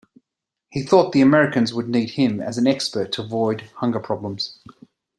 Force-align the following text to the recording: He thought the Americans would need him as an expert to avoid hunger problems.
He 0.71 0.81
thought 0.81 1.11
the 1.11 1.21
Americans 1.21 1.75
would 1.75 1.87
need 1.87 2.09
him 2.09 2.41
as 2.41 2.57
an 2.57 2.65
expert 2.65 3.11
to 3.11 3.21
avoid 3.21 3.69
hunger 3.81 3.99
problems. 3.99 4.57